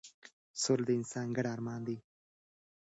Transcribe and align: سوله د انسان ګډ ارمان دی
سوله 0.61 0.83
د 0.87 0.89
انسان 0.99 1.27
ګډ 1.37 1.45
ارمان 1.55 1.81
دی 1.87 1.97